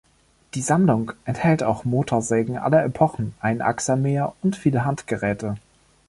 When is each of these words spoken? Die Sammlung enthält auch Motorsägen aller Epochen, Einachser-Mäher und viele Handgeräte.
Die 0.55 0.63
Sammlung 0.63 1.11
enthält 1.25 1.61
auch 1.61 1.85
Motorsägen 1.85 2.57
aller 2.57 2.83
Epochen, 2.83 3.35
Einachser-Mäher 3.39 4.33
und 4.41 4.55
viele 4.55 4.83
Handgeräte. 4.83 5.57